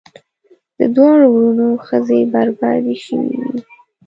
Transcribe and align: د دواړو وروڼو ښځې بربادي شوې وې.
د 0.79 0.81
دواړو 0.95 1.25
وروڼو 1.35 1.69
ښځې 1.87 2.19
بربادي 2.33 2.95
شوې 3.05 3.35
وې. 3.43 3.57